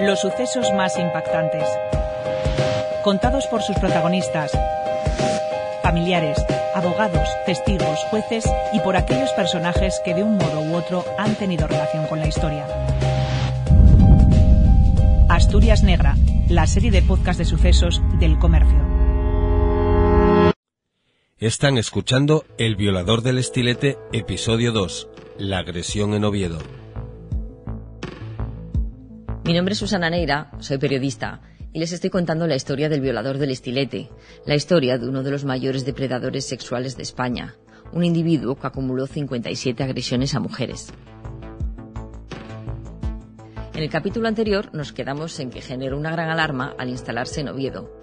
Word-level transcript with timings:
Los 0.00 0.20
sucesos 0.20 0.72
más 0.76 0.96
impactantes. 0.96 1.68
Contados 3.02 3.48
por 3.48 3.62
sus 3.62 3.76
protagonistas, 3.78 4.52
familiares, 5.82 6.38
abogados, 6.72 7.28
testigos, 7.46 7.98
jueces 8.08 8.48
y 8.72 8.78
por 8.78 8.96
aquellos 8.96 9.32
personajes 9.32 10.00
que 10.04 10.14
de 10.14 10.22
un 10.22 10.36
modo 10.36 10.60
u 10.60 10.76
otro 10.76 11.04
han 11.18 11.34
tenido 11.34 11.66
relación 11.66 12.06
con 12.06 12.20
la 12.20 12.28
historia. 12.28 12.64
Asturias 15.28 15.82
Negra, 15.82 16.14
la 16.48 16.68
serie 16.68 16.92
de 16.92 17.02
podcast 17.02 17.40
de 17.40 17.44
sucesos 17.44 18.00
del 18.20 18.38
comercio. 18.38 18.86
Están 21.40 21.76
escuchando 21.76 22.44
El 22.56 22.76
violador 22.76 23.22
del 23.22 23.38
estilete, 23.38 23.98
episodio 24.12 24.70
2, 24.70 25.08
la 25.38 25.58
agresión 25.58 26.14
en 26.14 26.24
Oviedo. 26.24 26.58
Mi 29.44 29.54
nombre 29.54 29.72
es 29.72 29.78
Susana 29.78 30.10
Neira, 30.10 30.50
soy 30.58 30.78
periodista 30.78 31.40
y 31.72 31.78
les 31.78 31.92
estoy 31.92 32.10
contando 32.10 32.46
la 32.46 32.56
historia 32.56 32.88
del 32.88 33.00
violador 33.00 33.38
del 33.38 33.52
estilete, 33.52 34.10
la 34.46 34.56
historia 34.56 34.98
de 34.98 35.08
uno 35.08 35.22
de 35.22 35.30
los 35.30 35.44
mayores 35.44 35.84
depredadores 35.84 36.46
sexuales 36.46 36.96
de 36.96 37.04
España, 37.04 37.54
un 37.92 38.04
individuo 38.04 38.56
que 38.56 38.66
acumuló 38.66 39.06
57 39.06 39.82
agresiones 39.82 40.34
a 40.34 40.40
mujeres. 40.40 40.92
En 43.74 43.84
el 43.84 43.90
capítulo 43.90 44.26
anterior 44.26 44.70
nos 44.74 44.92
quedamos 44.92 45.38
en 45.38 45.50
que 45.50 45.60
generó 45.60 45.96
una 45.96 46.10
gran 46.10 46.30
alarma 46.30 46.74
al 46.76 46.88
instalarse 46.88 47.42
en 47.42 47.48
Oviedo. 47.48 47.96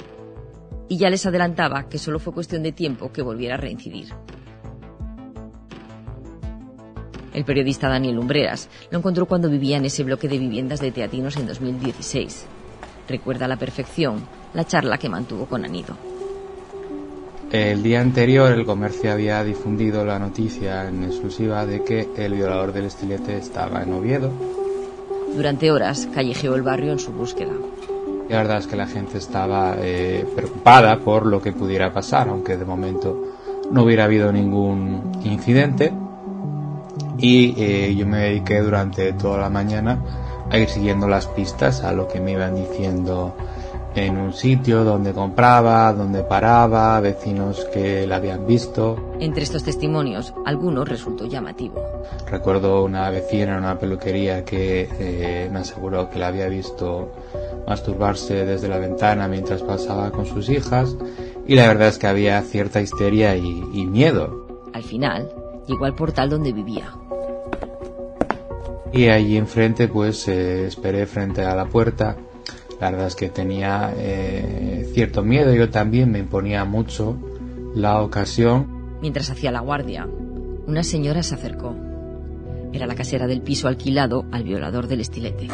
Y 0.88 0.98
ya 0.98 1.10
les 1.10 1.26
adelantaba 1.26 1.90
que 1.90 1.98
solo 1.98 2.20
fue 2.20 2.34
cuestión 2.34 2.64
de 2.64 2.72
tiempo 2.72 3.12
que 3.12 3.22
volviera 3.22 3.56
a 3.56 3.58
reincidir. 3.58 4.14
El 7.36 7.44
periodista 7.44 7.90
Daniel 7.90 8.16
Lumbreras 8.16 8.70
lo 8.90 8.98
encontró 8.98 9.26
cuando 9.26 9.50
vivía 9.50 9.76
en 9.76 9.84
ese 9.84 10.06
bloque 10.06 10.30
de 10.30 10.40
viviendas 10.40 10.80
de 10.80 10.94
Teatinos 10.94 11.36
en 11.36 11.46
2016. 11.46 12.46
Recuerda 13.10 13.44
a 13.44 13.50
la 13.50 13.58
perfección 13.58 14.26
la 14.54 14.64
charla 14.66 14.98
que 14.98 15.10
mantuvo 15.10 15.46
con 15.46 15.66
Anido. 15.66 15.98
El 17.52 17.84
día 17.84 18.00
anterior 18.00 18.54
el 18.54 18.66
comercio 18.66 19.12
había 19.12 19.44
difundido 19.44 20.06
la 20.06 20.18
noticia 20.18 20.88
en 20.88 21.04
exclusiva 21.04 21.66
de 21.66 21.84
que 21.84 22.08
el 22.16 22.36
violador 22.36 22.72
del 22.72 22.86
estilete 22.86 23.38
estaba 23.38 23.84
en 23.84 23.92
Oviedo. 23.92 24.32
Durante 25.36 25.72
horas 25.72 26.08
callejeó 26.14 26.56
el 26.56 26.62
barrio 26.62 26.94
en 26.94 27.00
su 27.00 27.12
búsqueda. 27.12 27.52
La 28.30 28.38
verdad 28.38 28.60
es 28.60 28.68
que 28.68 28.78
la 28.78 28.88
gente 28.88 29.18
estaba 29.18 29.76
eh, 29.82 30.26
preocupada 30.38 31.00
por 31.00 31.26
lo 31.26 31.42
que 31.42 31.52
pudiera 31.52 31.92
pasar, 31.92 32.30
aunque 32.30 32.56
de 32.56 32.64
momento 32.64 33.22
no 33.72 33.84
hubiera 33.84 34.06
habido 34.06 34.32
ningún 34.32 35.12
incidente 35.26 35.92
y 37.18 37.56
eh, 37.58 37.96
yo 37.96 38.06
me 38.06 38.20
dediqué 38.20 38.62
durante 38.62 39.14
toda 39.14 39.40
la 39.40 39.50
mañana 39.50 40.00
a 40.50 40.58
ir 40.58 40.70
siguiendo 40.70 41.08
las 41.08 41.28
pistas 41.28 41.84
a 41.84 41.92
lo 41.92 42.08
que 42.08 42.20
me 42.20 42.34
iban 42.34 42.56
diciendo 42.56 43.36
en 43.96 44.18
un 44.18 44.34
sitio 44.34 44.84
donde 44.84 45.14
compraba, 45.14 45.92
donde 45.94 46.24
paraba, 46.24 47.00
vecinos 47.00 47.66
que 47.74 48.06
la 48.06 48.18
habían 48.18 48.46
visto. 48.46 49.14
Entre 49.20 49.44
estos 49.44 49.64
testimonios, 49.64 50.34
alguno 50.46 50.84
resultó 50.84 51.26
llamativo. 51.26 51.82
Recuerdo 52.30 52.84
una 52.84 53.10
vecina 53.10 53.54
en 53.54 53.60
una 53.60 53.80
peluquería 53.80 54.44
que 54.44 54.90
eh, 55.00 55.50
me 55.52 55.60
aseguró 55.60 56.10
que 56.10 56.20
la 56.20 56.28
había 56.28 56.48
visto 56.48 57.12
masturbarse 57.68 58.46
desde 58.46 58.68
la 58.68 58.78
ventana 58.78 59.28
mientras 59.28 59.64
pasaba 59.64 60.12
con 60.12 60.26
sus 60.26 60.50
hijas 60.50 60.96
y 61.48 61.56
la 61.56 61.68
verdad 61.68 61.88
es 61.88 61.98
que 61.98 62.08
había 62.08 62.42
cierta 62.42 62.82
histeria 62.82 63.36
y, 63.38 63.64
y 63.74 63.86
miedo. 63.86 64.46
Al 64.74 64.84
final, 64.84 65.30
llegó 65.68 65.86
al 65.86 65.96
portal 65.96 66.30
donde 66.30 66.52
vivía. 66.52 66.94
Y 68.96 69.10
allí 69.10 69.36
enfrente 69.36 69.90
pues 69.90 70.26
eh, 70.30 70.68
esperé 70.68 71.06
frente 71.06 71.44
a 71.44 71.54
la 71.54 71.66
puerta. 71.66 72.16
La 72.80 72.92
verdad 72.92 73.08
es 73.08 73.16
que 73.16 73.28
tenía 73.28 73.94
eh, 73.98 74.90
cierto 74.94 75.22
miedo, 75.22 75.54
yo 75.54 75.70
también 75.70 76.10
me 76.10 76.20
imponía 76.20 76.64
mucho 76.64 77.18
la 77.76 78.02
ocasión. 78.02 78.98
Mientras 79.02 79.30
hacía 79.30 79.52
la 79.52 79.60
guardia, 79.60 80.08
una 80.66 80.82
señora 80.82 81.24
se 81.24 81.36
acercó. 81.36 81.76
Era 82.72 82.88
la 82.88 82.96
casera 82.96 83.28
del 83.28 83.42
piso 83.42 83.68
alquilado 83.68 84.28
al 84.32 84.46
violador 84.46 84.88
del 84.88 85.02
estilete. 85.02 85.50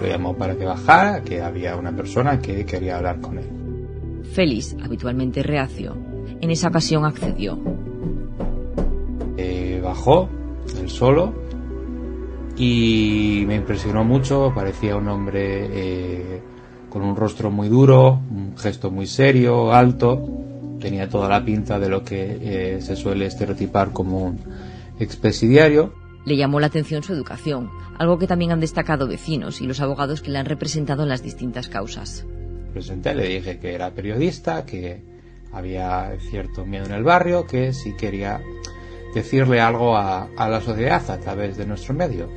Lo 0.00 0.06
llamó 0.06 0.36
para 0.36 0.56
que 0.56 0.64
bajara, 0.64 1.22
que 1.24 1.42
había 1.42 1.74
una 1.74 1.90
persona 1.90 2.38
que 2.38 2.64
quería 2.64 2.98
hablar 2.98 3.20
con 3.20 3.38
él. 3.38 4.22
Félix, 4.32 4.76
habitualmente 4.80 5.42
reacio, 5.42 5.96
en 6.40 6.50
esa 6.52 6.68
ocasión 6.68 7.04
accedió. 7.04 7.58
Eh, 9.36 9.80
bajó, 9.82 10.28
él 10.78 10.90
solo, 10.90 11.34
y 12.56 13.44
me 13.46 13.56
impresionó 13.56 14.04
mucho, 14.04 14.52
parecía 14.54 14.96
un 14.96 15.08
hombre 15.08 15.66
eh, 15.72 16.40
con 16.90 17.02
un 17.02 17.16
rostro 17.16 17.50
muy 17.50 17.68
duro, 17.68 18.20
un 18.30 18.56
gesto 18.58 18.90
muy 18.90 19.06
serio, 19.06 19.72
alto, 19.72 20.20
tenía 20.78 21.08
toda 21.08 21.28
la 21.28 21.44
pinta 21.44 21.78
de 21.78 21.88
lo 21.88 22.04
que 22.04 22.76
eh, 22.76 22.80
se 22.82 22.96
suele 22.96 23.26
estereotipar 23.26 23.92
como 23.92 24.24
un 24.26 24.40
expresidiario. 24.98 25.94
Le 26.26 26.36
llamó 26.36 26.60
la 26.60 26.66
atención 26.66 27.02
su 27.02 27.14
educación, 27.14 27.70
algo 27.98 28.18
que 28.18 28.26
también 28.26 28.52
han 28.52 28.60
destacado 28.60 29.08
vecinos 29.08 29.60
y 29.62 29.66
los 29.66 29.80
abogados 29.80 30.20
que 30.20 30.30
le 30.30 30.38
han 30.38 30.46
representado 30.46 31.04
en 31.04 31.08
las 31.08 31.22
distintas 31.22 31.68
causas. 31.68 32.26
Presenté, 32.72 33.14
le 33.14 33.26
dije 33.26 33.58
que 33.58 33.74
era 33.74 33.94
periodista, 33.94 34.66
que 34.66 35.02
había 35.52 36.12
cierto 36.30 36.66
miedo 36.66 36.84
en 36.84 36.92
el 36.92 37.04
barrio, 37.04 37.46
que 37.46 37.72
si 37.72 37.96
quería 37.96 38.40
decirle 39.14 39.60
algo 39.60 39.96
a, 39.96 40.28
a, 40.36 40.48
la 40.48 40.60
sociedad 40.60 41.10
a 41.10 41.18
través 41.18 41.56
de 41.56 41.66
nuestro 41.66 41.94
medio. 41.94 42.28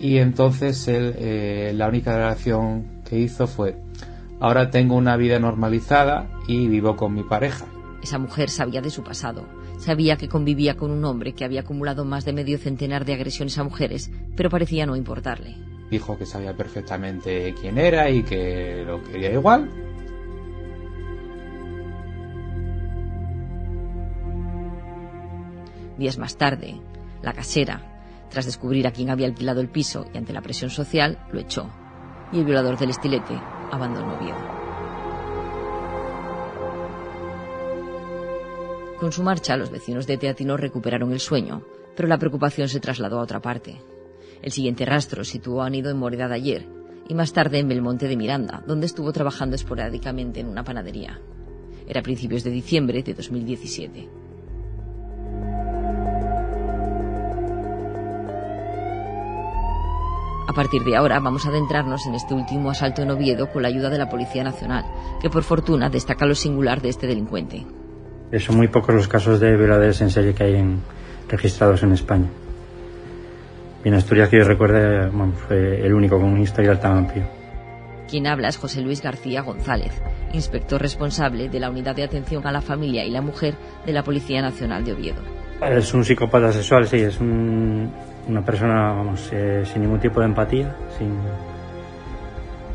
Y 0.00 0.18
entonces 0.18 0.88
él, 0.88 1.14
eh, 1.18 1.72
la 1.74 1.88
única 1.88 2.16
relación 2.16 3.02
que 3.08 3.18
hizo 3.18 3.46
fue, 3.46 3.76
ahora 4.40 4.70
tengo 4.70 4.96
una 4.96 5.16
vida 5.16 5.38
normalizada 5.38 6.28
y 6.48 6.66
vivo 6.66 6.96
con 6.96 7.14
mi 7.14 7.22
pareja. 7.22 7.66
Esa 8.02 8.18
mujer 8.18 8.50
sabía 8.50 8.80
de 8.80 8.90
su 8.90 9.04
pasado, 9.04 9.46
sabía 9.78 10.16
que 10.16 10.28
convivía 10.28 10.76
con 10.76 10.90
un 10.90 11.04
hombre 11.04 11.34
que 11.34 11.44
había 11.44 11.60
acumulado 11.60 12.04
más 12.04 12.24
de 12.24 12.32
medio 12.32 12.58
centenar 12.58 13.04
de 13.04 13.14
agresiones 13.14 13.58
a 13.58 13.64
mujeres, 13.64 14.10
pero 14.36 14.50
parecía 14.50 14.86
no 14.86 14.96
importarle. 14.96 15.54
Dijo 15.88 16.18
que 16.18 16.26
sabía 16.26 16.56
perfectamente 16.56 17.54
quién 17.60 17.78
era 17.78 18.10
y 18.10 18.24
que 18.24 18.82
lo 18.84 19.04
quería 19.04 19.32
igual, 19.32 19.70
Días 26.02 26.18
más 26.18 26.36
tarde, 26.36 26.74
la 27.22 27.32
casera, 27.32 28.26
tras 28.28 28.44
descubrir 28.44 28.88
a 28.88 28.90
quién 28.90 29.08
había 29.08 29.28
alquilado 29.28 29.60
el 29.60 29.68
piso 29.68 30.04
y 30.12 30.18
ante 30.18 30.32
la 30.32 30.42
presión 30.42 30.68
social, 30.68 31.24
lo 31.32 31.38
echó. 31.38 31.70
Y 32.32 32.40
el 32.40 32.44
violador 32.44 32.76
del 32.76 32.90
estilete 32.90 33.40
abandonó 33.70 34.16
Oviedo. 34.16 34.36
Con 38.98 39.12
su 39.12 39.22
marcha, 39.22 39.56
los 39.56 39.70
vecinos 39.70 40.08
de 40.08 40.16
Teatino 40.16 40.56
recuperaron 40.56 41.12
el 41.12 41.20
sueño, 41.20 41.62
pero 41.94 42.08
la 42.08 42.18
preocupación 42.18 42.68
se 42.68 42.80
trasladó 42.80 43.20
a 43.20 43.22
otra 43.22 43.40
parte. 43.40 43.80
El 44.42 44.50
siguiente 44.50 44.84
rastro 44.84 45.22
situó 45.22 45.62
a 45.62 45.70
Nido 45.70 45.88
en 45.88 45.98
Moreda 45.98 46.26
de 46.26 46.34
ayer 46.34 46.68
y 47.08 47.14
más 47.14 47.32
tarde 47.32 47.60
en 47.60 47.68
Belmonte 47.68 48.08
de 48.08 48.16
Miranda, 48.16 48.64
donde 48.66 48.86
estuvo 48.86 49.12
trabajando 49.12 49.54
esporádicamente 49.54 50.40
en 50.40 50.48
una 50.48 50.64
panadería. 50.64 51.20
Era 51.86 52.00
a 52.00 52.02
principios 52.02 52.42
de 52.42 52.50
diciembre 52.50 53.04
de 53.04 53.14
2017. 53.14 54.21
A 60.48 60.52
partir 60.52 60.82
de 60.82 60.96
ahora 60.96 61.20
vamos 61.20 61.46
a 61.46 61.50
adentrarnos 61.50 62.06
en 62.06 62.14
este 62.14 62.34
último 62.34 62.70
asalto 62.70 63.02
en 63.02 63.10
Oviedo 63.10 63.50
con 63.50 63.62
la 63.62 63.68
ayuda 63.68 63.90
de 63.90 63.98
la 63.98 64.08
Policía 64.08 64.42
Nacional, 64.42 64.84
que 65.20 65.30
por 65.30 65.44
fortuna 65.44 65.88
destaca 65.88 66.26
lo 66.26 66.34
singular 66.34 66.82
de 66.82 66.88
este 66.88 67.06
delincuente. 67.06 67.64
Son 68.38 68.56
muy 68.56 68.68
pocos 68.68 68.94
los 68.94 69.08
casos 69.08 69.40
de 69.40 69.56
violadores 69.56 70.00
en 70.00 70.10
serie 70.10 70.34
que 70.34 70.44
hay 70.44 70.54
en, 70.56 70.80
registrados 71.28 71.82
en 71.82 71.92
España. 71.92 72.28
Y 73.84 73.88
en 73.88 73.94
Asturias, 73.94 74.28
que 74.28 74.38
yo 74.38 74.44
recuerde, 74.44 75.08
bueno, 75.10 75.32
fue 75.32 75.84
el 75.84 75.92
único 75.92 76.18
con 76.18 76.28
un 76.32 76.40
historial 76.40 76.80
tan 76.80 76.98
amplio. 76.98 77.24
Quien 78.08 78.26
habla 78.26 78.48
es 78.48 78.56
José 78.56 78.80
Luis 78.80 79.02
García 79.02 79.42
González, 79.42 80.02
inspector 80.32 80.80
responsable 80.80 81.48
de 81.48 81.60
la 81.60 81.70
Unidad 81.70 81.96
de 81.96 82.04
Atención 82.04 82.46
a 82.46 82.52
la 82.52 82.60
Familia 82.60 83.04
y 83.04 83.10
la 83.10 83.22
Mujer 83.22 83.54
de 83.86 83.92
la 83.92 84.02
Policía 84.02 84.42
Nacional 84.42 84.84
de 84.84 84.92
Oviedo. 84.92 85.22
Es 85.62 85.94
un 85.94 86.04
psicópata 86.04 86.52
sexual, 86.52 86.86
sí, 86.86 86.96
es 86.96 87.20
un, 87.20 87.90
una 88.28 88.44
persona 88.44 88.92
vamos, 88.92 89.28
eh, 89.32 89.64
sin 89.64 89.82
ningún 89.82 90.00
tipo 90.00 90.20
de 90.20 90.26
empatía, 90.26 90.76
sin, 90.98 91.16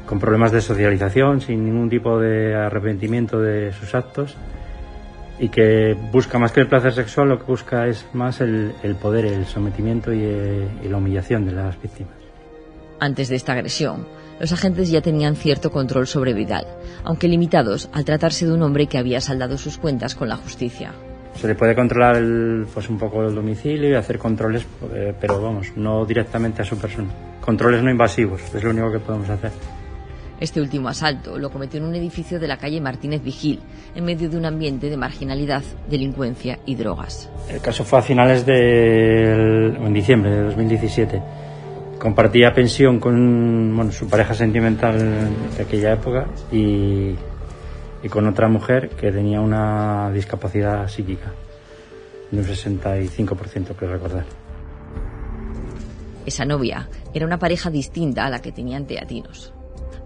con 0.05 0.19
problemas 0.19 0.51
de 0.51 0.61
socialización, 0.61 1.41
sin 1.41 1.65
ningún 1.65 1.89
tipo 1.89 2.19
de 2.19 2.55
arrepentimiento 2.55 3.39
de 3.39 3.71
sus 3.73 3.93
actos 3.95 4.35
y 5.39 5.49
que 5.49 5.95
busca 6.11 6.39
más 6.39 6.51
que 6.51 6.61
el 6.61 6.67
placer 6.67 6.93
sexual, 6.93 7.29
lo 7.29 7.39
que 7.39 7.45
busca 7.45 7.87
es 7.87 8.05
más 8.13 8.41
el, 8.41 8.73
poder, 9.01 9.25
el 9.25 9.45
sometimiento 9.45 10.11
eh, 10.11 10.67
y 10.83 10.87
la 10.87 10.97
humillación 10.97 11.45
de 11.45 11.51
las 11.51 11.79
víctimas. 11.79 12.15
Antes 12.99 13.29
de 13.29 13.35
esta 13.35 13.53
agresión, 13.53 14.07
los 14.39 14.51
agentes 14.51 14.89
ya 14.89 15.01
tenían 15.01 15.35
cierto 15.35 15.71
control 15.71 16.07
sobre 16.07 16.33
Vidal, 16.33 16.65
aunque 17.03 17.27
limitados 17.27 17.89
al 17.93 18.05
tratarse 18.05 18.47
de 18.47 18.53
un 18.53 18.63
hombre 18.63 18.87
que 18.87 18.97
había 18.97 19.21
saldado 19.21 19.57
sus 19.57 19.77
cuentas 19.77 20.15
con 20.15 20.29
la 20.29 20.37
justicia. 20.37 20.93
Se 21.39 21.47
le 21.47 21.55
puede 21.55 21.75
controlar 21.75 22.17
el, 22.17 22.65
pues 22.73 22.89
un 22.89 22.97
poco 22.97 23.23
el 23.23 23.35
domicilio 23.35 23.89
y 23.89 23.93
hacer 23.93 24.17
controles, 24.17 24.65
eh, 24.93 25.13
pero 25.19 25.39
vamos, 25.39 25.71
no 25.75 26.03
directamente 26.03 26.63
a 26.63 26.65
su 26.65 26.77
persona. 26.77 27.09
Controles 27.41 27.83
no 27.83 27.91
invasivos, 27.91 28.41
es 28.53 28.63
lo 28.63 28.71
único 28.71 28.91
que 28.91 28.99
podemos 28.99 29.29
hacer. 29.29 29.51
Este 30.39 30.61
último 30.61 30.89
asalto 30.89 31.37
lo 31.37 31.49
cometió 31.49 31.79
en 31.79 31.85
un 31.85 31.95
edificio 31.95 32.39
de 32.39 32.47
la 32.47 32.57
calle 32.57 32.79
Martínez 32.79 33.23
Vigil, 33.23 33.59
en 33.95 34.05
medio 34.05 34.29
de 34.29 34.37
un 34.37 34.45
ambiente 34.45 34.89
de 34.89 34.97
marginalidad, 34.97 35.63
delincuencia 35.89 36.59
y 36.65 36.75
drogas. 36.75 37.29
El 37.49 37.59
caso 37.59 37.83
fue 37.83 37.99
a 37.99 38.01
finales 38.03 38.45
de 38.45 39.67
en 39.67 39.93
diciembre 39.93 40.31
de 40.31 40.43
2017. 40.43 41.21
Compartía 41.99 42.53
pensión 42.53 42.99
con 42.99 43.75
bueno, 43.75 43.91
su 43.91 44.07
pareja 44.07 44.35
sentimental 44.35 44.99
de 45.55 45.63
aquella 45.63 45.93
época 45.93 46.27
y, 46.51 47.15
y 48.03 48.09
con 48.09 48.27
otra 48.27 48.47
mujer 48.47 48.89
que 48.89 49.11
tenía 49.11 49.41
una 49.41 50.11
discapacidad 50.11 50.87
psíquica 50.87 51.33
de 52.31 52.39
un 52.39 52.45
65%, 52.45 53.75
creo 53.75 53.91
recordar. 53.91 54.25
Esa 56.25 56.45
novia 56.45 56.89
era 57.13 57.25
una 57.25 57.39
pareja 57.39 57.69
distinta 57.69 58.25
a 58.25 58.29
la 58.29 58.41
que 58.41 58.51
tenían 58.51 58.85
teatinos. 58.85 59.53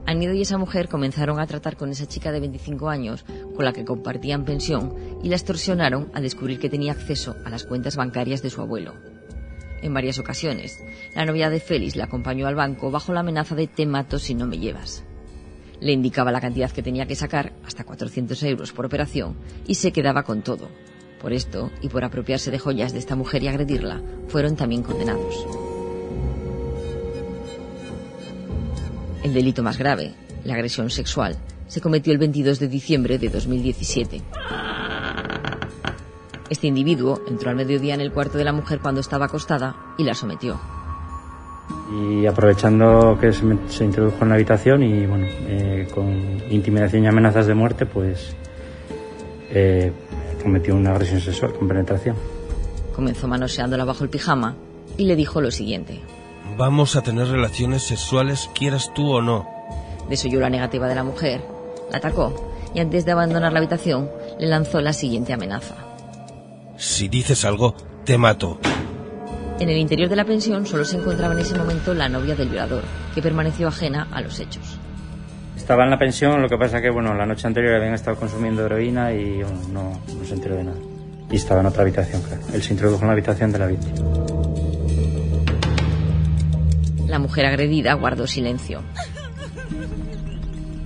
Anido 0.06 0.34
y 0.34 0.42
esa 0.42 0.58
mujer 0.58 0.88
comenzaron 0.88 1.40
a 1.40 1.48
tratar 1.48 1.78
con 1.78 1.90
esa 1.90 2.08
chica 2.08 2.32
de 2.32 2.40
25 2.40 2.90
años 2.90 3.24
con 3.56 3.66
la 3.66 3.74
que 3.74 3.86
compartían 3.86 4.46
pensión 4.46 4.96
y 5.24 5.30
la 5.30 5.36
extorsionaron 5.36 6.12
al 6.14 6.24
descubrir 6.24 6.60
que 6.60 6.70
tenía 6.70 6.92
acceso 6.92 7.36
a 7.46 7.50
las 7.50 7.66
cuentas 7.66 7.96
bancarias 7.96 8.42
de 8.42 8.50
su 8.50 8.62
abuelo. 8.62 8.94
En 9.82 9.94
varias 9.94 10.20
ocasiones, 10.20 10.84
la 11.16 11.26
novia 11.26 11.50
de 11.50 11.60
Félix 11.60 11.96
la 11.96 12.06
acompañó 12.06 12.48
al 12.48 12.56
banco 12.56 12.92
bajo 12.92 13.14
la 13.14 13.22
amenaza 13.22 13.56
de 13.56 13.68
te 13.68 13.86
mato 13.86 14.20
si 14.20 14.36
no 14.36 14.46
me 14.46 14.60
llevas. 14.60 15.04
Le 15.82 15.92
indicaba 15.92 16.32
la 16.32 16.40
cantidad 16.40 16.72
que 16.72 16.84
tenía 16.84 17.08
que 17.08 17.16
sacar, 17.16 17.52
hasta 17.66 17.84
400 17.84 18.42
euros 18.44 18.72
por 18.72 18.86
operación, 18.86 19.36
y 19.68 19.76
se 19.76 19.92
quedaba 19.92 20.24
con 20.24 20.44
todo. 20.44 20.70
Por 21.20 21.34
esto, 21.34 21.72
y 21.82 21.90
por 21.90 22.06
apropiarse 22.06 22.52
de 22.52 22.60
joyas 22.60 22.94
de 22.94 23.00
esta 23.00 23.16
mujer 23.16 23.44
y 23.44 23.48
agredirla, 23.48 24.02
fueron 24.28 24.56
también 24.56 24.84
condenados. 24.84 25.46
El 29.24 29.34
delito 29.34 29.62
más 29.64 29.78
grave, 29.78 30.14
la 30.46 30.54
agresión 30.54 30.90
sexual, 30.90 31.38
se 31.68 31.82
cometió 31.82 32.14
el 32.14 32.20
22 32.20 32.60
de 32.60 32.68
diciembre 32.68 33.18
de 33.18 33.30
2017. 33.30 34.22
Este 36.50 36.68
individuo 36.68 37.22
entró 37.28 37.50
al 37.50 37.56
mediodía 37.56 37.94
en 37.94 38.02
el 38.02 38.12
cuarto 38.12 38.38
de 38.38 38.44
la 38.44 38.52
mujer 38.52 38.80
cuando 38.80 39.00
estaba 39.00 39.26
acostada 39.26 39.96
y 39.98 40.04
la 40.04 40.14
sometió. 40.14 40.60
Y 41.92 42.26
aprovechando 42.26 43.18
que 43.20 43.34
se, 43.34 43.44
se 43.68 43.84
introdujo 43.84 44.24
en 44.24 44.30
la 44.30 44.36
habitación 44.36 44.84
y 44.84 45.06
bueno, 45.06 45.28
eh, 45.48 45.88
con 45.94 46.42
intimidación 46.50 47.04
y 47.04 47.08
amenazas 47.08 47.48
de 47.48 47.54
muerte, 47.54 47.86
pues 47.86 48.34
eh, 49.50 49.92
cometió 50.42 50.76
una 50.76 50.92
agresión 50.92 51.20
sexual 51.20 51.54
con 51.54 51.68
penetración. 51.68 52.16
Comenzó 52.96 53.28
manoseándola 53.28 53.86
bajo 53.86 54.04
el 54.04 54.10
pijama 54.10 54.56
y 54.98 55.06
le 55.06 55.16
dijo 55.16 55.42
lo 55.42 55.52
siguiente. 55.52 56.00
Vamos 56.58 56.96
a 56.96 57.02
tener 57.02 57.28
relaciones 57.28 57.84
sexuales 57.84 58.50
quieras 58.54 58.92
tú 58.94 59.12
o 59.12 59.22
no. 59.22 59.48
Desoyó 60.10 60.40
la 60.40 60.50
negativa 60.50 60.88
de 60.88 60.96
la 60.96 61.04
mujer, 61.04 61.42
la 61.90 61.98
atacó 61.98 62.52
y 62.74 62.80
antes 62.80 63.06
de 63.06 63.12
abandonar 63.12 63.54
la 63.54 63.60
habitación 63.60 64.10
le 64.40 64.48
lanzó 64.48 64.82
la 64.82 64.94
siguiente 64.94 65.34
amenaza. 65.34 65.76
Si 66.78 67.08
dices 67.08 67.46
algo, 67.46 67.76
te 68.06 68.18
mato. 68.18 68.60
En 69.62 69.70
el 69.70 69.78
interior 69.78 70.10
de 70.10 70.16
la 70.16 70.26
pensión 70.26 70.66
solo 70.66 70.84
se 70.84 70.98
encontraba 70.98 71.36
en 71.36 71.40
ese 71.42 71.56
momento 71.56 71.94
la 71.94 72.10
novia 72.10 72.34
del 72.34 72.50
violador, 72.50 72.82
que 73.14 73.22
permaneció 73.22 73.68
ajena 73.68 74.08
a 74.12 74.20
los 74.20 74.40
hechos. 74.40 74.80
Estaba 75.56 75.84
en 75.84 75.92
la 75.92 76.00
pensión, 76.00 76.42
lo 76.42 76.50
que 76.50 76.58
pasa 76.58 76.82
que 76.82 76.90
bueno, 76.90 77.14
la 77.14 77.28
noche 77.28 77.46
anterior 77.46 77.76
habían 77.76 77.94
estado 77.94 78.18
consumiendo 78.18 78.66
heroína 78.66 79.14
y 79.14 79.44
bueno, 79.44 79.60
no, 79.72 80.02
no 80.18 80.26
se 80.26 80.34
enteró 80.34 80.56
de 80.56 80.64
nada. 80.64 80.78
Y 81.30 81.36
estaba 81.36 81.62
en 81.62 81.68
otra 81.68 81.84
habitación, 81.84 82.24
claro. 82.24 82.42
Él 82.52 82.64
se 82.64 82.74
introdujo 82.74 83.02
en 83.02 83.08
la 83.08 83.14
habitación 83.14 83.52
de 83.52 83.60
la 83.60 83.68
víctima. 83.68 84.10
La 87.06 87.20
mujer 87.20 87.46
agredida 87.46 87.94
guardó 87.94 88.26
silencio. 88.26 88.82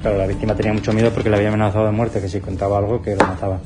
Claro, 0.01 0.17
la 0.17 0.27
víctima 0.27 0.53
tenía 0.53 0.73
mucho 0.73 0.91
miedo 0.91 1.11
porque 1.11 1.29
le 1.29 1.37
había 1.37 1.47
amenazado 1.47 1.85
de 1.85 1.93
muerte, 1.93 2.19
que 2.19 2.27
si 2.27 2.41
contaba 2.41 2.79
algo 2.79 3.01
que 3.01 3.15
lo 3.15 3.25
mataba. 3.25 3.61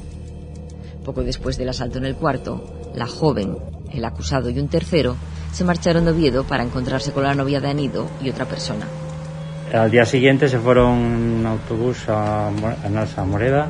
Poco 1.04 1.24
después 1.24 1.58
del 1.58 1.70
asalto 1.70 1.98
en 1.98 2.06
el 2.06 2.16
cuarto, 2.16 2.92
la 2.94 3.08
joven, 3.08 3.58
el 3.92 4.06
acusado 4.06 4.50
y 4.50 4.60
un 4.60 4.68
tercero 4.68 5.16
se 5.52 5.64
marcharon 5.64 6.06
de 6.06 6.12
Oviedo 6.12 6.44
para 6.44 6.64
encontrarse 6.64 7.12
con 7.12 7.24
la 7.24 7.34
novia 7.34 7.60
de 7.60 7.70
Anido 7.70 8.08
y 8.22 8.30
otra 8.30 8.46
persona. 8.46 8.86
Al 9.74 9.92
día 9.92 10.06
siguiente 10.06 10.50
se 10.50 10.58
fueron 10.60 11.40
en 11.40 11.46
autobús 11.46 12.10
a, 12.10 12.48
a 12.48 13.26
Moreda, 13.26 13.70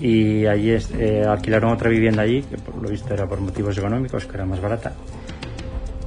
y 0.00 0.44
allí 0.46 0.70
eh, 0.98 1.24
alquilaron 1.26 1.72
otra 1.72 1.88
vivienda 1.88 2.22
allí, 2.22 2.42
que 2.42 2.58
por 2.58 2.82
lo 2.82 2.88
visto 2.88 3.14
era 3.14 3.26
por 3.26 3.40
motivos 3.40 3.78
económicos, 3.78 4.26
que 4.26 4.34
era 4.34 4.44
más 4.44 4.60
barata. 4.60 4.92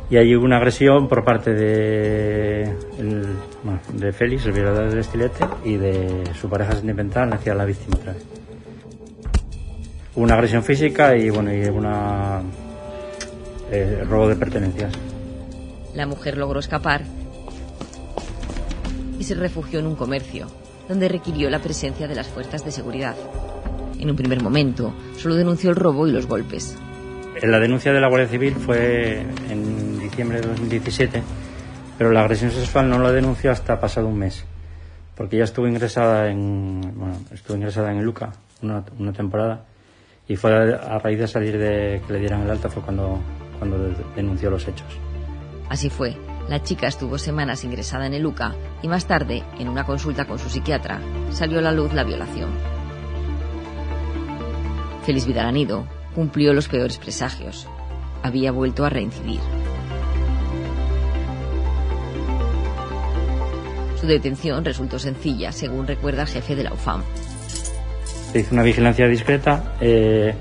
Y 0.10 0.18
allí 0.18 0.36
hubo 0.36 0.46
una 0.46 0.58
agresión 0.58 1.08
por 1.08 1.24
parte 1.24 1.54
de, 1.54 2.74
de 3.94 4.14
Félix, 4.14 4.46
el 4.46 4.54
violador 4.54 4.90
del 4.90 5.00
estilete, 5.00 5.46
y 5.66 5.78
de 5.78 6.24
su 6.40 6.50
pareja 6.50 6.74
sentimental 6.74 7.32
hacia 7.34 7.54
la 7.56 7.66
víctima 7.66 7.98
otra 7.98 8.14
vez. 8.14 8.24
Hubo 10.16 10.24
una 10.24 10.36
agresión 10.36 10.64
física 10.64 11.16
y 11.16 11.30
bueno, 11.30 11.54
y 11.54 11.66
una 11.66 12.42
eh, 13.72 14.04
robo 14.08 14.28
de 14.28 14.36
pertenencias. 14.36 14.94
La 15.94 16.06
mujer 16.06 16.38
logró 16.38 16.60
escapar 16.60 17.02
y 19.20 19.24
se 19.24 19.36
refugió 19.36 19.80
en 19.80 19.88
un 19.88 19.96
comercio, 19.96 20.48
donde 20.88 21.10
requirió 21.10 21.50
la 21.50 21.60
presencia 21.60 22.08
de 22.08 22.16
las 22.16 22.28
fuerzas 22.28 22.64
de 22.64 22.72
seguridad. 22.72 23.16
En 24.00 24.10
un 24.10 24.16
primer 24.16 24.42
momento, 24.42 24.94
solo 25.18 25.36
denunció 25.36 25.72
el 25.72 25.76
robo 25.76 26.08
y 26.08 26.12
los 26.12 26.28
golpes. 26.28 26.78
La 27.42 27.60
denuncia 27.60 27.92
de 27.94 28.00
la 28.00 28.10
Guardia 28.10 28.30
Civil 28.30 28.56
fue 28.56 29.22
en 29.50 30.00
diciembre 30.00 30.42
de 30.42 30.48
2017, 30.48 31.22
pero 31.98 32.12
la 32.12 32.22
agresión 32.22 32.52
sexual 32.52 32.90
no 32.90 33.00
la 33.00 33.12
denunció 33.12 33.52
hasta 33.52 33.80
pasado 33.80 34.08
un 34.08 34.18
mes, 34.18 34.46
porque 35.16 35.36
ella 35.36 35.46
estuvo 35.46 35.68
ingresada 35.68 36.30
en, 36.30 36.82
bueno, 36.96 37.16
estuvo 37.32 37.58
ingresada 37.58 37.92
en 37.92 37.98
el 38.00 38.06
Luca 38.06 38.34
una, 38.62 38.84
una 38.98 39.14
temporada 39.14 39.66
y 40.28 40.36
fue 40.36 40.52
a 40.52 41.00
raíz 41.00 41.20
de 41.20 41.28
salir 41.28 41.58
de 41.58 42.02
que 42.06 42.14
le 42.14 42.20
dieran 42.20 42.42
el 42.42 42.50
alta 42.50 42.70
fue 42.70 42.84
cuando, 42.84 43.20
cuando 43.60 43.78
de- 43.80 43.96
denunció 44.16 44.50
los 44.50 44.68
hechos. 44.68 44.88
Así 45.70 45.90
fue, 45.90 46.16
la 46.48 46.64
chica 46.64 46.88
estuvo 46.88 47.18
semanas 47.18 47.64
ingresada 47.64 48.06
en 48.08 48.14
el 48.14 48.26
UCA 48.26 48.56
y 48.82 48.88
más 48.88 49.06
tarde, 49.06 49.44
en 49.60 49.68
una 49.68 49.84
consulta 49.86 50.26
con 50.26 50.40
su 50.40 50.50
psiquiatra, 50.50 51.00
salió 51.32 51.60
a 51.60 51.62
la 51.62 51.72
luz 51.72 51.94
la 51.94 52.04
violación. 52.04 52.50
Félix 55.04 55.26
Vidalanido 55.26 55.86
cumplió 56.16 56.54
los 56.54 56.68
peores 56.68 56.98
presagios. 56.98 57.68
Había 58.24 58.52
vuelto 58.52 58.84
a 58.86 58.90
reincidir. 58.90 59.40
Su 64.00 64.06
detención 64.08 64.64
resultó 64.64 65.00
sencilla, 65.00 65.52
según 65.52 65.88
recuerda 65.88 66.22
el 66.24 66.28
jefe 66.28 66.56
de 66.56 66.64
la 66.64 66.74
UFAM. 66.74 67.02
Se 68.32 68.40
hizo 68.40 68.54
una 68.54 68.64
vigilancia 68.64 69.08
discreta 69.08 69.76
eh, 69.82 70.36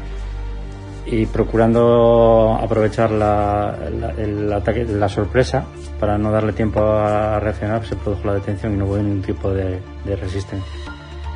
y 1.06 1.26
procurando 1.26 2.58
aprovechar 2.60 3.10
la, 3.10 3.76
la- 4.00 4.10
el 4.10 4.52
ataque, 4.52 4.84
la 4.84 5.08
sorpresa 5.08 5.64
para 6.00 6.18
no 6.18 6.30
darle 6.30 6.52
tiempo 6.52 6.80
a 6.82 7.38
reaccionar, 7.40 7.86
se 7.86 7.96
produjo 7.96 8.26
la 8.26 8.34
detención 8.34 8.74
y 8.74 8.76
no 8.76 8.86
hubo 8.86 8.96
ningún 8.98 9.22
tipo 9.22 9.50
de, 9.50 9.80
de 10.04 10.16
resistencia. 10.16 10.68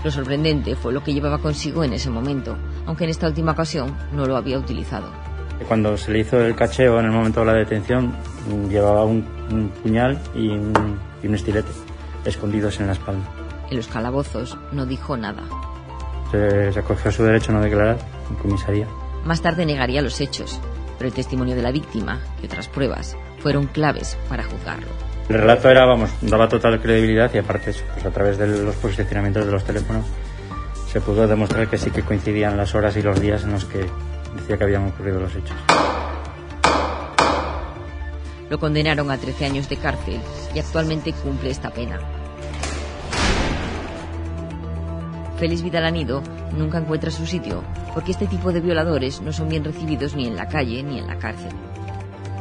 Lo 0.02 0.10
sorprendente 0.10 0.74
fue 0.76 0.92
lo 0.92 1.02
que 1.02 1.12
llevaba 1.12 1.38
consigo 1.38 1.84
en 1.84 1.92
ese 1.92 2.10
momento, 2.10 2.56
aunque 2.86 3.04
en 3.04 3.10
esta 3.10 3.26
última 3.26 3.52
ocasión 3.52 3.94
no 4.12 4.24
lo 4.26 4.36
había 4.36 4.58
utilizado. 4.58 5.06
Cuando 5.68 5.96
se 5.98 6.10
le 6.10 6.20
hizo 6.20 6.40
el 6.40 6.54
cacheo 6.56 6.98
en 7.00 7.04
el 7.06 7.12
momento 7.12 7.40
de 7.40 7.46
la 7.46 7.52
detención, 7.52 8.14
llevaba 8.70 9.04
un, 9.04 9.26
un 9.52 9.68
puñal 9.82 10.18
y 10.34 10.48
un, 10.48 10.72
y 11.22 11.26
un 11.26 11.34
estilete 11.34 11.68
escondidos 12.24 12.80
en 12.80 12.86
la 12.86 12.94
espalda. 12.94 13.20
En 13.70 13.76
los 13.76 13.86
calabozos 13.88 14.56
no 14.72 14.86
dijo 14.86 15.16
nada. 15.18 15.42
Se, 16.30 16.72
se 16.72 16.78
acogió 16.80 17.10
a 17.10 17.12
su 17.12 17.22
derecho 17.24 17.52
a 17.52 17.56
no 17.56 17.60
declarar 17.60 17.98
en 18.30 18.36
comisaría. 18.36 18.86
Más 19.24 19.42
tarde 19.42 19.66
negaría 19.66 20.02
los 20.02 20.20
hechos, 20.20 20.60
pero 20.98 21.08
el 21.08 21.14
testimonio 21.14 21.54
de 21.54 21.62
la 21.62 21.72
víctima 21.72 22.20
y 22.42 22.46
otras 22.46 22.68
pruebas 22.68 23.16
fueron 23.38 23.66
claves 23.66 24.18
para 24.28 24.44
juzgarlo. 24.44 24.88
El 25.28 25.38
relato 25.38 25.70
era, 25.70 25.84
vamos, 25.84 26.10
daba 26.20 26.48
total 26.48 26.80
credibilidad 26.80 27.32
y 27.32 27.38
aparte 27.38 27.72
pues 27.94 28.04
a 28.04 28.10
través 28.10 28.38
de 28.38 28.46
los 28.48 28.74
posicionamientos 28.76 29.46
de 29.46 29.52
los 29.52 29.64
teléfonos 29.64 30.04
se 30.90 31.00
pudo 31.00 31.28
demostrar 31.28 31.68
que 31.68 31.78
sí 31.78 31.90
que 31.90 32.02
coincidían 32.02 32.56
las 32.56 32.74
horas 32.74 32.96
y 32.96 33.02
los 33.02 33.20
días 33.20 33.44
en 33.44 33.52
los 33.52 33.64
que 33.64 33.86
decía 34.36 34.58
que 34.58 34.64
habían 34.64 34.88
ocurrido 34.88 35.20
los 35.20 35.34
hechos. 35.36 35.56
Lo 38.48 38.58
condenaron 38.58 39.10
a 39.12 39.16
13 39.16 39.44
años 39.44 39.68
de 39.68 39.76
cárcel 39.76 40.20
y 40.52 40.58
actualmente 40.58 41.12
cumple 41.12 41.50
esta 41.50 41.70
pena. 41.70 42.19
Félix 45.40 45.62
Vidalanido 45.62 46.22
nunca 46.56 46.78
encuentra 46.78 47.10
su 47.10 47.26
sitio 47.26 47.64
porque 47.94 48.12
este 48.12 48.26
tipo 48.26 48.52
de 48.52 48.60
violadores 48.60 49.20
no 49.22 49.32
son 49.32 49.48
bien 49.48 49.64
recibidos 49.64 50.14
ni 50.14 50.26
en 50.28 50.36
la 50.36 50.46
calle 50.46 50.82
ni 50.82 50.98
en 50.98 51.06
la 51.06 51.16
cárcel. 51.18 51.50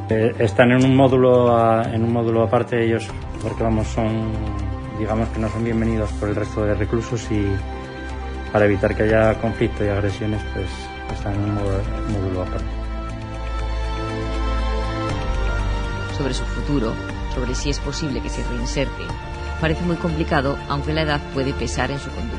Eh, 0.09 0.35
están 0.39 0.71
en 0.71 0.83
un 0.83 0.95
módulo 0.95 1.55
a- 1.55 1.83
en 1.83 2.03
un 2.03 2.11
módulo 2.11 2.43
aparte 2.43 2.83
ellos 2.83 3.07
porque 3.41 3.63
vamos 3.63 3.87
son 3.87 4.31
digamos 4.99 5.29
que 5.29 5.39
no 5.39 5.47
son 5.49 5.63
bienvenidos 5.63 6.11
por 6.13 6.29
el 6.29 6.35
resto 6.35 6.63
de 6.65 6.75
reclusos 6.75 7.25
y 7.31 7.45
para 8.51 8.65
evitar 8.65 8.95
que 8.95 9.03
haya 9.03 9.33
conflicto 9.39 9.85
y 9.85 9.87
agresiones 9.87 10.41
pues 10.53 10.67
está 11.13 11.33
en 11.33 11.39
un 11.41 11.53
módulo 11.53 12.41
aparte. 12.41 12.65
Sobre 16.17 16.33
su 16.33 16.43
futuro, 16.43 16.91
sobre 17.33 17.55
si 17.55 17.69
es 17.69 17.79
posible 17.79 18.19
que 18.21 18.29
se 18.29 18.43
reinserte, 18.43 19.03
parece 19.61 19.85
muy 19.85 19.95
complicado, 19.95 20.57
aunque 20.67 20.91
la 20.93 21.03
edad 21.03 21.21
puede 21.33 21.53
pesar 21.53 21.91
en 21.91 21.99
su 21.99 22.09
conducta. 22.09 22.38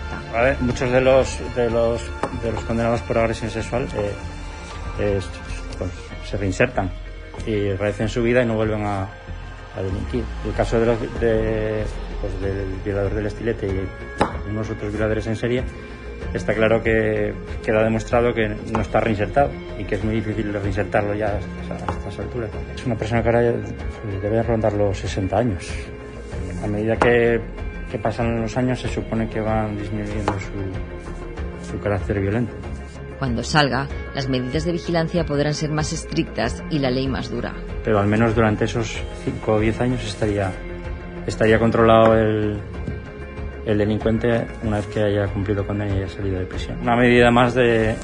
Muchos 0.61 0.91
de 0.91 1.01
los, 1.01 1.39
de 1.55 1.71
los, 1.71 2.03
de 2.43 2.53
los 2.53 2.65
condenados 2.65 3.01
por 3.03 3.19
agresión 3.19 3.51
sexual 3.51 3.87
eh, 4.99 5.21
pues, 5.79 5.91
se 6.29 6.37
reinsertan 6.37 6.91
y 7.47 7.73
realizan 7.73 8.09
su 8.09 8.23
vida 8.23 8.43
y 8.43 8.47
no 8.47 8.55
vuelven 8.55 8.85
a, 8.85 9.03
a 9.03 9.83
delinquir. 9.83 10.25
El 10.45 10.53
caso 10.55 10.79
de 10.79 10.87
los, 10.87 11.01
de, 11.21 11.85
pues, 12.21 12.41
del 12.41 12.67
violador 12.85 13.15
del 13.15 13.27
estilete 13.27 13.67
y 13.67 14.51
unos 14.51 14.71
otros 14.71 14.93
violadores 14.93 15.27
en 15.27 15.37
serie 15.37 15.65
está 16.35 16.55
claro 16.55 16.83
que 16.83 17.35
queda 17.65 17.83
demostrado 17.83 18.33
que 18.33 18.49
no 18.49 18.81
está 18.81 19.01
reinsertado 19.01 19.51
y 19.79 19.85
que 19.85 19.97
es 19.97 20.05
muy 20.05 20.17
difícil 20.17 20.53
reinsertarlo 20.53 21.15
ya 21.15 21.29
a 21.29 21.39
estas 21.39 22.19
alturas. 22.19 22.51
Es 22.75 22.87
una 22.87 22.97
persona 22.97 23.23
que 23.23 23.29
ahora 23.29 23.43
debe 24.23 24.43
rondar 24.43 24.73
los 24.75 24.99
60 24.99 25.37
años. 25.37 25.69
A 26.63 26.67
medida 26.67 26.97
que, 26.97 27.41
que 27.91 27.99
pasan 27.99 28.41
los 28.41 28.57
años 28.57 28.81
se 28.81 28.89
supone 28.89 29.29
que 29.29 29.41
van 29.41 29.77
disminuyendo 29.77 30.33
su, 30.39 31.71
su 31.71 31.79
carácter 31.81 32.21
violento. 32.21 32.55
Cuando 33.19 33.43
salga, 33.43 33.87
las 34.15 34.29
medidas 34.29 34.65
de 34.65 34.73
vigilancia 34.73 35.27
podrán 35.27 35.53
ser 35.53 35.71
más 35.71 35.93
estrictas 35.93 36.63
y 36.71 36.79
la 36.79 36.91
ley 36.91 37.07
más 37.07 37.31
dura. 37.31 37.53
Pero 37.85 37.99
al 37.99 38.07
menos 38.07 38.35
durante 38.35 38.65
esos 38.65 39.03
5 39.25 39.53
o 39.53 39.61
10 39.61 39.81
años 39.83 40.05
estaría, 40.05 40.51
estaría 41.27 41.59
controlado 41.59 42.15
el, 42.15 42.59
el 43.67 43.79
delincuente 43.79 44.47
una 44.63 44.79
vez 44.79 44.87
que 44.87 45.03
haya 45.03 45.27
cumplido 45.29 45.67
con 45.67 45.81
él 45.83 45.95
y 45.95 45.99
haya 45.99 46.09
salido 46.09 46.39
de 46.39 46.47
prisión. 46.47 46.79
Una 46.81 46.97
medida 46.97 47.31
más 47.31 47.55
de, 47.55 47.95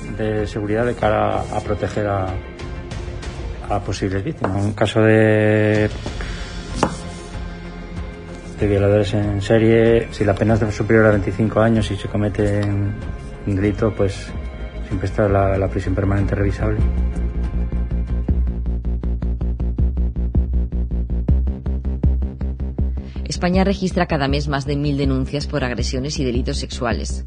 seguridad 0.47 0.85
de 0.85 0.95
cara 0.95 1.41
a, 1.41 1.61
proteger 1.61 2.07
a, 2.07 2.27
a, 3.69 3.81
posibles 3.81 4.23
víctimas. 4.23 4.65
En 4.65 4.73
caso 4.73 5.01
de, 5.01 5.89
de 8.59 8.67
violadores 8.67 9.13
en 9.15 9.43
serie, 9.43 10.09
si 10.13 10.25
la 10.25 10.35
pena 10.35 10.55
es 10.55 10.75
superior 10.75 11.07
a 11.07 11.11
25 11.11 11.61
años 11.61 11.91
y 11.91 11.97
se 11.97 12.09
comete 12.09 12.63
un 12.65 13.57
delito, 13.57 13.93
pues 13.95 14.29
siempre 14.87 15.07
está 15.07 15.29
la, 15.29 15.59
la 15.59 15.69
prisión 15.69 15.95
permanente 15.95 16.35
revisable. 16.35 16.79
España 23.25 23.65
registra 23.65 24.07
cada 24.07 24.29
mes 24.29 24.49
más 24.49 24.65
de 24.65 24.77
mil 24.77 24.97
denuncias 24.97 25.47
por 25.47 25.63
agresiones 25.63 26.19
y 26.19 26.25
delitos 26.25 26.59
sexuales. 26.59 27.25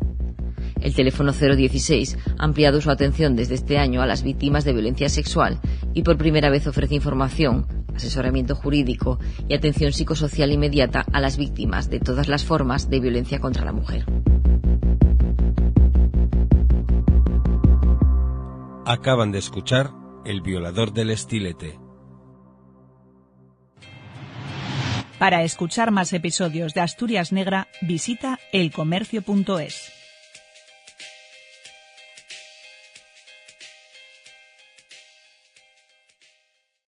El 0.81 0.95
teléfono 0.95 1.33
016 1.33 2.17
ha 2.37 2.43
ampliado 2.43 2.81
su 2.81 2.89
atención 2.89 3.35
desde 3.35 3.55
este 3.55 3.77
año 3.77 4.01
a 4.01 4.05
las 4.05 4.23
víctimas 4.23 4.63
de 4.63 4.73
violencia 4.73 5.09
sexual 5.09 5.59
y 5.93 6.03
por 6.03 6.17
primera 6.17 6.49
vez 6.49 6.65
ofrece 6.67 6.95
información, 6.95 7.67
asesoramiento 7.99 8.55
jurídico 8.55 9.19
y 9.47 9.53
atención 9.53 9.93
psicosocial 9.93 10.51
inmediata 10.51 11.05
a 11.13 11.19
las 11.19 11.37
víctimas 11.37 11.89
de 11.89 11.99
todas 11.99 12.27
las 12.27 12.43
formas 12.43 12.89
de 12.89 12.99
violencia 12.99 13.39
contra 13.39 13.63
la 13.63 13.71
mujer. 13.71 14.05
Acaban 18.85 19.31
de 19.31 19.37
escuchar 19.37 19.91
El 20.25 20.41
violador 20.41 20.93
del 20.93 21.11
estilete 21.11 21.77
Para 25.19 25.43
escuchar 25.43 25.91
más 25.91 26.13
episodios 26.13 26.73
de 26.73 26.81
Asturias 26.81 27.33
Negra, 27.33 27.67
visita 27.81 28.39
elcomercio.es. 28.53 29.98